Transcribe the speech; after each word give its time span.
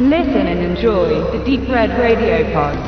Listen 0.00 0.46
and 0.46 0.60
enjoy 0.60 1.08
the 1.32 1.44
Deep 1.44 1.68
Red 1.68 1.90
Radio 1.98 2.44
Pod. 2.52 2.78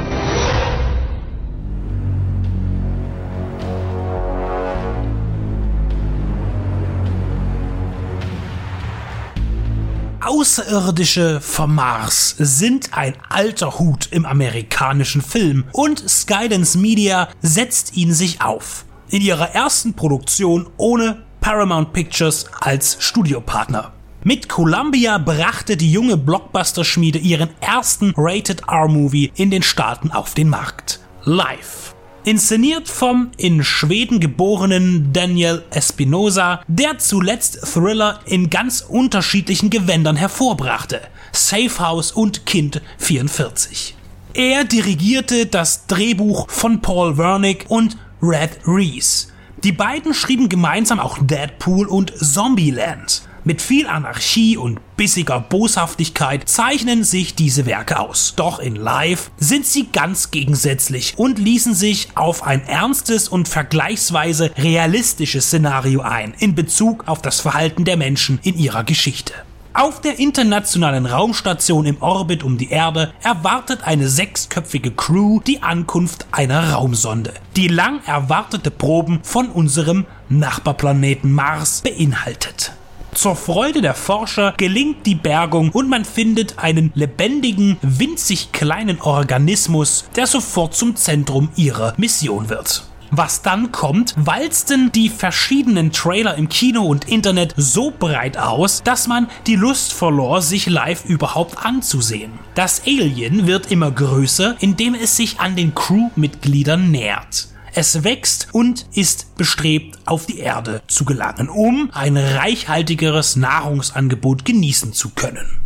Außerirdische 10.21 11.40
vom 11.40 11.74
Mars 11.74 12.36
sind 12.38 12.96
ein 12.96 13.14
alter 13.28 13.81
Hut 13.81 14.06
im 14.13 14.24
amerikanischen 14.24 15.21
Film 15.21 15.64
und 15.72 16.08
Skydance 16.08 16.78
Media 16.78 17.28
setzt 17.42 17.96
ihn 17.96 18.12
sich 18.12 18.40
auf. 18.40 18.84
In 19.08 19.20
ihrer 19.20 19.50
ersten 19.56 19.95
Produktion 19.95 20.70
ohne 20.77 21.24
Paramount 21.40 21.92
Pictures 21.92 22.46
als 22.60 22.98
Studiopartner. 23.00 23.95
Mit 24.23 24.51
Columbia 24.51 25.16
brachte 25.16 25.79
die 25.79 25.91
junge 25.91 26.19
Blockbuster-Schmiede 26.19 27.19
ihren 27.19 27.48
ersten 27.62 28.12
Rated-R-Movie 28.19 29.33
in 29.34 29.51
den 29.51 29.62
Staaten 29.62 30.10
auf 30.10 30.34
den 30.34 30.51
Markt. 30.51 31.01
Live. 31.24 31.95
Inszeniert 32.24 32.87
vom 32.87 33.30
in 33.38 33.65
Schweden 33.65 34.20
geborenen 34.20 35.15
Daniel 35.15 35.62
Espinosa, 35.70 36.60
der 36.69 36.98
zuletzt 36.98 37.60
Thriller 37.73 38.20
in 38.27 38.51
ganz 38.51 38.83
unterschiedlichen 38.83 39.70
Gewändern 39.70 40.16
hervorbrachte. 40.16 41.01
Safe 41.32 41.79
House 41.79 42.12
und 42.12 42.45
Kind 42.45 42.82
44. 42.98 43.96
Er 44.34 44.65
dirigierte 44.65 45.46
das 45.46 45.87
Drehbuch 45.87 46.51
von 46.51 46.82
Paul 46.82 47.16
Wernick 47.16 47.65
und 47.68 47.96
Red 48.21 48.51
Reese. 48.66 49.29
Die 49.65 49.73
beiden 49.73 50.12
schrieben 50.12 50.51
gemeinsam 50.51 51.01
auch 51.01 51.16
Deadpool 51.23 51.87
und 51.87 52.12
Zombieland. 52.18 53.23
Mit 53.50 53.62
viel 53.62 53.88
Anarchie 53.88 54.56
und 54.56 54.78
bissiger 54.96 55.40
Boshaftigkeit 55.40 56.48
zeichnen 56.48 57.02
sich 57.02 57.34
diese 57.34 57.66
Werke 57.66 57.98
aus. 57.98 58.34
Doch 58.37 58.60
in 58.60 58.76
Live 58.76 59.32
sind 59.38 59.66
sie 59.66 59.88
ganz 59.93 60.30
gegensätzlich 60.30 61.15
und 61.16 61.37
ließen 61.37 61.74
sich 61.74 62.10
auf 62.15 62.45
ein 62.45 62.65
ernstes 62.65 63.28
und 63.28 63.48
vergleichsweise 63.48 64.53
realistisches 64.56 65.47
Szenario 65.47 66.03
ein 66.03 66.33
in 66.39 66.55
Bezug 66.55 67.09
auf 67.09 67.23
das 67.23 67.41
Verhalten 67.41 67.84
der 67.84 67.97
Menschen 67.97 68.39
in 68.45 68.56
ihrer 68.56 68.84
Geschichte. 68.84 69.34
Auf 69.73 70.01
der 70.01 70.21
internationalen 70.21 71.06
Raumstation 71.06 71.87
im 71.87 72.01
Orbit 72.01 72.45
um 72.45 72.56
die 72.56 72.71
Erde 72.71 73.12
erwartet 73.25 73.81
eine 73.83 74.09
sechsköpfige 74.09 74.93
Crew 74.93 75.41
die 75.41 75.61
Ankunft 75.61 76.28
einer 76.31 76.71
Raumsonde, 76.71 77.34
die 77.56 77.67
lang 77.67 77.98
erwartete 78.06 78.71
Proben 78.71 79.19
von 79.25 79.48
unserem 79.48 80.06
Nachbarplaneten 80.28 81.33
Mars 81.33 81.81
beinhaltet. 81.81 82.75
Zur 83.14 83.36
Freude 83.36 83.83
der 83.83 83.94
Forscher 83.94 84.55
gelingt 84.56 85.05
die 85.05 85.14
Bergung 85.14 85.70
und 85.70 85.89
man 85.89 86.05
findet 86.05 86.58
einen 86.58 86.92
lebendigen, 86.94 87.77
winzig 87.83 88.53
kleinen 88.53 89.00
Organismus, 89.00 90.05
der 90.16 90.27
sofort 90.27 90.75
zum 90.75 90.97
Zentrum 90.97 91.50
ihrer 91.56 91.94
Mission 91.97 92.48
wird. 92.48 92.84
Was 93.12 93.42
dann 93.42 93.72
kommt, 93.72 94.14
walzten 94.16 94.92
die 94.92 95.08
verschiedenen 95.08 95.91
Trailer 95.91 96.36
im 96.36 96.48
Kino 96.48 96.83
und 96.83 97.08
Internet 97.08 97.55
so 97.56 97.92
breit 97.97 98.38
aus, 98.38 98.83
dass 98.84 99.08
man 99.08 99.28
die 99.48 99.56
Lust 99.56 99.92
verlor, 99.92 100.42
sich 100.42 100.66
live 100.66 101.05
überhaupt 101.05 101.58
anzusehen. 101.58 102.31
Das 102.55 102.83
Alien 102.86 103.48
wird 103.48 103.72
immer 103.72 103.91
größer, 103.91 104.55
indem 104.61 104.94
es 104.94 105.16
sich 105.16 105.41
an 105.41 105.56
den 105.56 105.75
Crewmitgliedern 105.75 106.92
nähert. 106.92 107.50
Es 107.75 108.03
wächst 108.05 108.49
und 108.53 108.87
ist 108.93 109.37
bestrebt, 109.37 109.99
auf 110.05 110.27
die 110.27 110.39
Erde 110.39 110.83
zu 110.89 111.05
gelangen, 111.05 111.49
um 111.49 111.91
ein 111.93 112.17
reichhaltigeres 112.17 113.37
Nahrungsangebot 113.37 114.45
genießen 114.45 114.93
zu 114.93 115.11
können. 115.11 115.61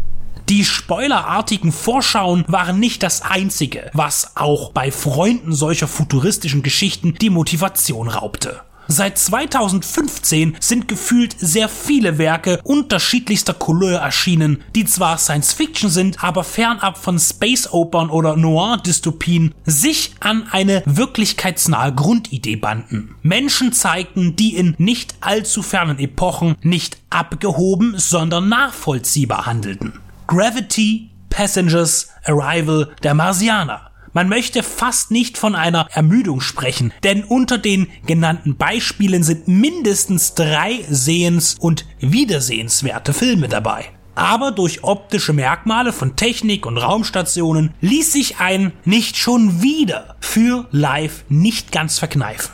Die 0.50 0.64
spoilerartigen 0.64 1.72
Vorschauen 1.72 2.44
waren 2.46 2.78
nicht 2.78 3.02
das 3.02 3.22
einzige, 3.22 3.90
was 3.94 4.36
auch 4.36 4.72
bei 4.72 4.90
Freunden 4.92 5.54
solcher 5.54 5.88
futuristischen 5.88 6.62
Geschichten 6.62 7.14
die 7.14 7.30
Motivation 7.30 8.08
raubte. 8.08 8.60
Seit 8.88 9.18
2015 9.18 10.56
sind 10.60 10.88
gefühlt 10.88 11.36
sehr 11.38 11.68
viele 11.68 12.18
Werke 12.18 12.60
unterschiedlichster 12.64 13.54
Couleur 13.54 14.00
erschienen, 14.00 14.62
die 14.74 14.84
zwar 14.84 15.18
Science 15.18 15.52
Fiction 15.52 15.90
sind, 15.90 16.22
aber 16.22 16.44
fernab 16.44 16.98
von 16.98 17.18
Space 17.18 17.72
Opern 17.72 18.10
oder 18.10 18.36
Noir-Dystopien 18.36 19.54
sich 19.64 20.12
an 20.20 20.46
eine 20.50 20.82
wirklichkeitsnahe 20.86 21.94
Grundidee 21.94 22.56
banden. 22.56 23.14
Menschen 23.22 23.72
zeigten, 23.72 24.36
die 24.36 24.56
in 24.56 24.74
nicht 24.78 25.14
allzu 25.20 25.62
fernen 25.62 25.98
Epochen 25.98 26.56
nicht 26.62 26.98
abgehoben, 27.10 27.94
sondern 27.96 28.48
nachvollziehbar 28.48 29.46
handelten. 29.46 29.94
Gravity, 30.26 31.10
Passengers, 31.30 32.10
Arrival, 32.24 32.94
der 33.02 33.14
Marsianer. 33.14 33.90
Man 34.14 34.28
möchte 34.28 34.62
fast 34.62 35.10
nicht 35.10 35.36
von 35.36 35.56
einer 35.56 35.88
Ermüdung 35.90 36.40
sprechen, 36.40 36.92
denn 37.02 37.24
unter 37.24 37.58
den 37.58 37.88
genannten 38.06 38.56
Beispielen 38.56 39.24
sind 39.24 39.48
mindestens 39.48 40.34
drei 40.34 40.84
sehens- 40.88 41.56
und 41.58 41.84
wiedersehenswerte 41.98 43.12
Filme 43.12 43.48
dabei. 43.48 43.86
Aber 44.14 44.52
durch 44.52 44.84
optische 44.84 45.32
Merkmale 45.32 45.92
von 45.92 46.14
Technik 46.14 46.64
und 46.64 46.78
Raumstationen 46.78 47.74
ließ 47.80 48.12
sich 48.12 48.38
ein 48.38 48.72
nicht 48.84 49.16
schon 49.16 49.62
wieder 49.62 50.14
für 50.20 50.68
Live 50.70 51.24
nicht 51.28 51.72
ganz 51.72 51.98
verkneifen. 51.98 52.52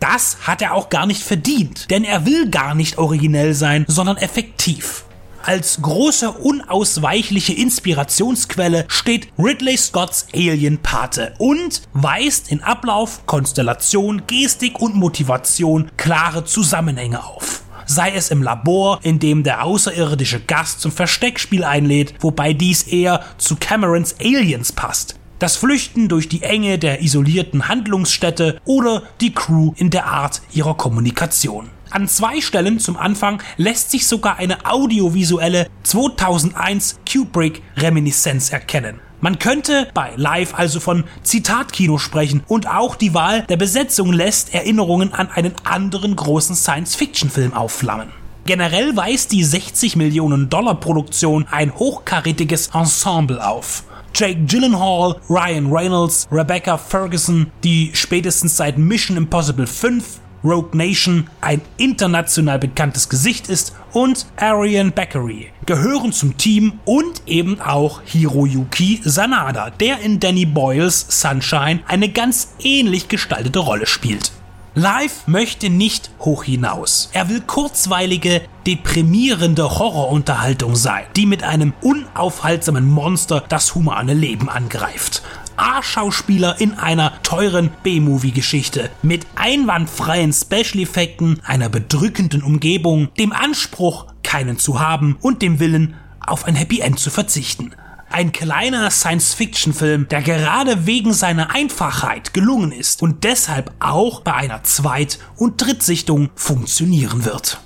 Das 0.00 0.38
hat 0.46 0.62
er 0.62 0.72
auch 0.72 0.88
gar 0.88 1.04
nicht 1.04 1.22
verdient, 1.22 1.90
denn 1.90 2.04
er 2.04 2.24
will 2.24 2.48
gar 2.48 2.74
nicht 2.74 2.96
originell 2.96 3.52
sein, 3.52 3.84
sondern 3.86 4.16
effektiv. 4.16 5.04
Als 5.42 5.82
große 5.82 6.30
unausweichliche 6.30 7.52
Inspirationsquelle 7.52 8.84
steht 8.88 9.28
Ridley 9.38 9.76
Scotts 9.76 10.26
Alien 10.32 10.78
Pate 10.78 11.34
und 11.38 11.82
weist 11.92 12.52
in 12.52 12.62
Ablauf, 12.62 13.26
Konstellation, 13.26 14.22
Gestik 14.28 14.80
und 14.80 14.94
Motivation 14.94 15.90
klare 15.96 16.44
Zusammenhänge 16.44 17.24
auf 17.24 17.62
sei 17.84 18.12
es 18.14 18.30
im 18.30 18.42
Labor, 18.42 19.00
in 19.02 19.18
dem 19.18 19.42
der 19.42 19.64
außerirdische 19.64 20.40
Gast 20.40 20.80
zum 20.80 20.92
Versteckspiel 20.92 21.62
einlädt, 21.62 22.14
wobei 22.20 22.54
dies 22.54 22.84
eher 22.84 23.22
zu 23.36 23.56
Camerons 23.56 24.14
Aliens 24.18 24.72
passt. 24.72 25.16
Das 25.42 25.56
Flüchten 25.56 26.06
durch 26.06 26.28
die 26.28 26.44
Enge 26.44 26.78
der 26.78 27.02
isolierten 27.02 27.66
Handlungsstätte 27.66 28.60
oder 28.64 29.02
die 29.20 29.34
Crew 29.34 29.72
in 29.74 29.90
der 29.90 30.06
Art 30.06 30.40
ihrer 30.52 30.76
Kommunikation. 30.76 31.68
An 31.90 32.06
zwei 32.06 32.40
Stellen 32.40 32.78
zum 32.78 32.96
Anfang 32.96 33.42
lässt 33.56 33.90
sich 33.90 34.06
sogar 34.06 34.36
eine 34.36 34.64
audiovisuelle 34.64 35.66
2001 35.82 37.00
Kubrick-Reminiszenz 37.10 38.52
erkennen. 38.52 39.00
Man 39.20 39.40
könnte 39.40 39.88
bei 39.94 40.12
Live 40.14 40.54
also 40.56 40.78
von 40.78 41.02
Zitatkino 41.24 41.98
sprechen 41.98 42.44
und 42.46 42.68
auch 42.68 42.94
die 42.94 43.12
Wahl 43.12 43.42
der 43.42 43.56
Besetzung 43.56 44.12
lässt 44.12 44.54
Erinnerungen 44.54 45.12
an 45.12 45.28
einen 45.28 45.54
anderen 45.64 46.14
großen 46.14 46.54
Science-Fiction-Film 46.54 47.52
aufflammen. 47.52 48.12
Generell 48.44 48.94
weist 48.94 49.32
die 49.32 49.42
60 49.42 49.96
Millionen 49.96 50.50
Dollar 50.50 50.78
Produktion 50.78 51.48
ein 51.50 51.74
hochkarätiges 51.74 52.68
Ensemble 52.68 53.44
auf. 53.44 53.82
Jake 54.14 54.44
Gyllenhaal, 54.46 55.20
Ryan 55.28 55.72
Reynolds, 55.72 56.28
Rebecca 56.30 56.76
Ferguson, 56.76 57.50
die 57.64 57.90
spätestens 57.94 58.56
seit 58.56 58.78
Mission 58.78 59.16
Impossible 59.16 59.66
5 59.66 60.20
Rogue 60.44 60.70
Nation 60.76 61.28
ein 61.40 61.60
international 61.76 62.58
bekanntes 62.58 63.08
Gesicht 63.08 63.48
ist 63.48 63.74
und 63.92 64.26
Arian 64.36 64.92
Beckery 64.92 65.52
gehören 65.66 66.12
zum 66.12 66.36
Team 66.36 66.80
und 66.84 67.22
eben 67.26 67.60
auch 67.60 68.02
Hiroyuki 68.04 69.00
Sanada, 69.04 69.70
der 69.70 70.00
in 70.00 70.18
Danny 70.18 70.44
Boyles 70.44 71.06
Sunshine 71.08 71.80
eine 71.86 72.08
ganz 72.08 72.54
ähnlich 72.62 73.08
gestaltete 73.08 73.60
Rolle 73.60 73.86
spielt. 73.86 74.32
Live 74.74 75.26
möchte 75.26 75.68
nicht 75.68 76.10
hoch 76.20 76.44
hinaus. 76.44 77.10
Er 77.12 77.28
will 77.28 77.42
kurzweilige, 77.42 78.40
deprimierende 78.66 79.78
Horrorunterhaltung 79.78 80.76
sein, 80.76 81.04
die 81.14 81.26
mit 81.26 81.42
einem 81.42 81.74
unaufhaltsamen 81.82 82.88
Monster 82.88 83.44
das 83.50 83.74
humane 83.74 84.14
Leben 84.14 84.48
angreift. 84.48 85.22
A-Schauspieler 85.58 86.58
in 86.58 86.72
einer 86.72 87.12
teuren 87.22 87.68
B-Movie-Geschichte 87.82 88.88
mit 89.02 89.26
einwandfreien 89.34 90.32
Special-Effekten, 90.32 91.40
einer 91.44 91.68
bedrückenden 91.68 92.42
Umgebung, 92.42 93.10
dem 93.18 93.32
Anspruch, 93.34 94.06
keinen 94.22 94.58
zu 94.58 94.80
haben 94.80 95.18
und 95.20 95.42
dem 95.42 95.60
Willen, 95.60 95.96
auf 96.26 96.46
ein 96.46 96.54
Happy 96.54 96.80
End 96.80 96.98
zu 96.98 97.10
verzichten. 97.10 97.74
Ein 98.12 98.30
kleiner 98.30 98.90
Science-Fiction-Film, 98.90 100.06
der 100.08 100.20
gerade 100.20 100.84
wegen 100.86 101.14
seiner 101.14 101.54
Einfachheit 101.54 102.34
gelungen 102.34 102.70
ist 102.70 103.00
und 103.00 103.24
deshalb 103.24 103.72
auch 103.80 104.20
bei 104.20 104.34
einer 104.34 104.62
Zweit- 104.64 105.18
und 105.36 105.56
Drittsichtung 105.56 106.28
funktionieren 106.34 107.24
wird. 107.24 107.58